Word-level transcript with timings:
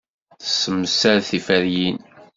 Tessemsad 0.41 1.19
tiferyin. 1.27 1.99